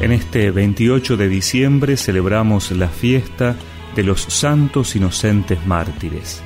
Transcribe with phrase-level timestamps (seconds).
[0.00, 3.56] En este 28 de diciembre celebramos la fiesta
[3.96, 6.40] de los santos inocentes mártires.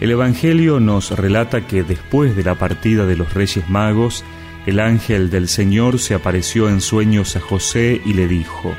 [0.00, 4.24] El Evangelio nos relata que después de la partida de los Reyes Magos,
[4.64, 8.74] el ángel del Señor se apareció en sueños a José y le dijo,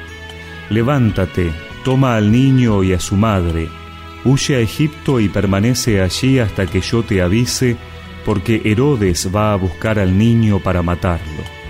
[0.72, 1.52] Levántate,
[1.86, 3.70] toma al niño y a su madre,
[4.26, 7.78] huye a Egipto y permanece allí hasta que yo te avise,
[8.26, 11.63] porque Herodes va a buscar al niño para matarlo.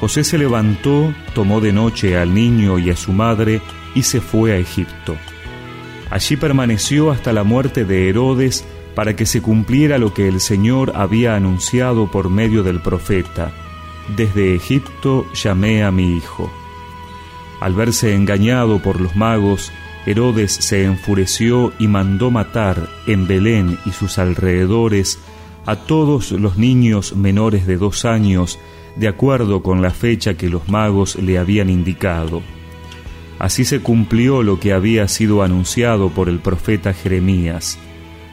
[0.00, 3.62] José se levantó, tomó de noche al niño y a su madre
[3.94, 5.16] y se fue a Egipto.
[6.10, 8.64] Allí permaneció hasta la muerte de Herodes
[8.94, 13.52] para que se cumpliera lo que el Señor había anunciado por medio del profeta.
[14.16, 16.50] Desde Egipto llamé a mi hijo.
[17.60, 19.72] Al verse engañado por los magos,
[20.06, 25.18] Herodes se enfureció y mandó matar en Belén y sus alrededores
[25.66, 28.58] a todos los niños menores de dos años,
[28.96, 32.42] de acuerdo con la fecha que los magos le habían indicado.
[33.38, 37.78] Así se cumplió lo que había sido anunciado por el profeta Jeremías.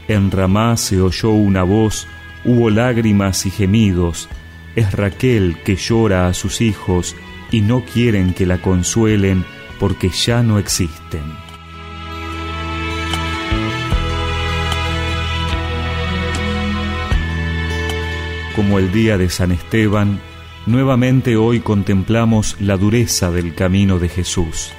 [0.08, 2.08] En Ramá se oyó una voz,
[2.46, 4.30] hubo lágrimas y gemidos.
[4.76, 7.16] Es Raquel que llora a sus hijos
[7.52, 9.44] y no quieren que la consuelen
[9.80, 11.22] porque ya no existen.
[18.56, 20.20] Como el día de San Esteban,
[20.66, 24.72] nuevamente hoy contemplamos la dureza del camino de Jesús.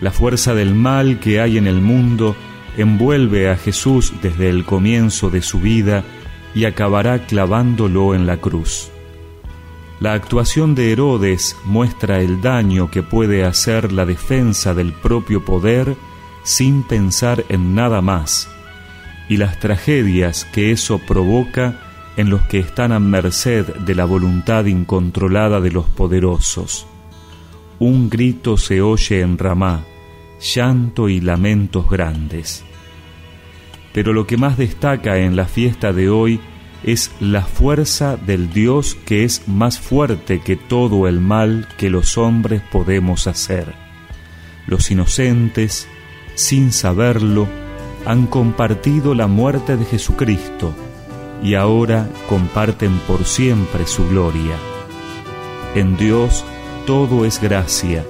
[0.00, 2.36] La fuerza del mal que hay en el mundo
[2.76, 6.04] envuelve a Jesús desde el comienzo de su vida
[6.54, 8.90] y acabará clavándolo en la cruz.
[10.00, 15.94] La actuación de Herodes muestra el daño que puede hacer la defensa del propio poder
[16.42, 18.48] sin pensar en nada más,
[19.28, 21.89] y las tragedias que eso provoca
[22.20, 26.86] en los que están a merced de la voluntad incontrolada de los poderosos.
[27.78, 29.84] Un grito se oye en Ramá,
[30.54, 32.62] llanto y lamentos grandes.
[33.94, 36.40] Pero lo que más destaca en la fiesta de hoy
[36.84, 42.18] es la fuerza del Dios que es más fuerte que todo el mal que los
[42.18, 43.74] hombres podemos hacer.
[44.66, 45.88] Los inocentes,
[46.34, 47.48] sin saberlo,
[48.04, 50.74] han compartido la muerte de Jesucristo
[51.42, 54.56] y ahora comparten por siempre su gloria.
[55.74, 56.44] En Dios
[56.86, 58.04] todo es gracia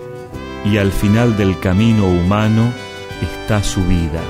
[0.65, 2.73] y al final del camino humano
[3.23, 4.21] está su vida.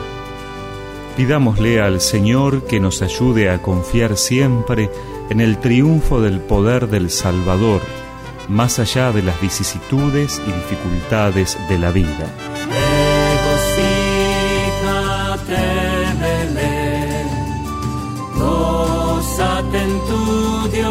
[1.16, 4.90] Pidámosle al Señor que nos ayude a confiar siempre
[5.28, 7.80] en el triunfo del poder del Salvador,
[8.48, 12.26] más allá de las vicisitudes y dificultades de la vida.
[19.72, 20.90] En tu Dios,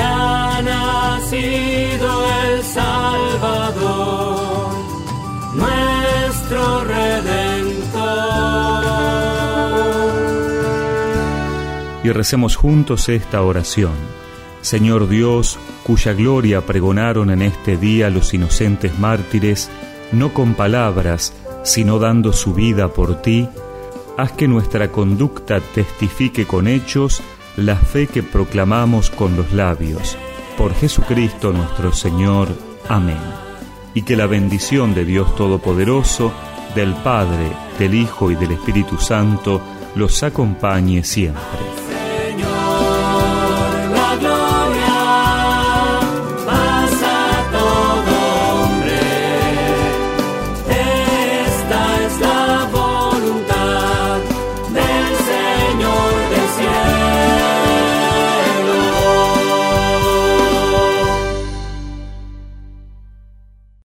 [0.00, 2.08] ha nacido
[2.44, 3.88] el Salvador,
[5.54, 6.84] nuestro
[12.04, 13.94] y recemos juntos esta oración.
[14.60, 19.70] Señor Dios, cuya gloria pregonaron en este día los inocentes mártires,
[20.12, 21.32] no con palabras,
[21.64, 23.48] sino dando su vida por ti,
[24.16, 27.22] haz que nuestra conducta testifique con hechos
[27.56, 30.16] la fe que proclamamos con los labios.
[30.56, 32.48] Por Jesucristo nuestro Señor.
[32.88, 33.18] Amén.
[33.94, 36.32] Y que la bendición de Dios Todopoderoso,
[36.74, 39.60] del Padre, del Hijo y del Espíritu Santo
[39.94, 41.73] los acompañe siempre.